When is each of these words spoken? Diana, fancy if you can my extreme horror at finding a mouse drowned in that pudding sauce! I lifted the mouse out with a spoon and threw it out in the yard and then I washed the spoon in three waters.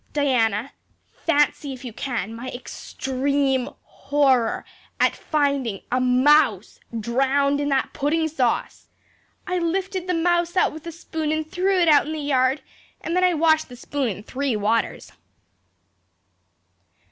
Diana, 0.13 0.71
fancy 1.27 1.73
if 1.73 1.85
you 1.85 1.93
can 1.93 2.33
my 2.33 2.49
extreme 2.49 3.69
horror 3.83 4.65
at 4.99 5.15
finding 5.15 5.81
a 5.91 6.01
mouse 6.01 6.79
drowned 6.99 7.59
in 7.61 7.69
that 7.69 7.93
pudding 7.93 8.27
sauce! 8.27 8.87
I 9.45 9.59
lifted 9.59 10.07
the 10.07 10.15
mouse 10.15 10.57
out 10.57 10.73
with 10.73 10.87
a 10.87 10.91
spoon 10.91 11.31
and 11.31 11.47
threw 11.47 11.77
it 11.79 11.87
out 11.87 12.07
in 12.07 12.13
the 12.13 12.19
yard 12.19 12.63
and 12.99 13.15
then 13.15 13.23
I 13.23 13.35
washed 13.35 13.69
the 13.69 13.75
spoon 13.75 14.09
in 14.09 14.23
three 14.23 14.55
waters. 14.55 15.11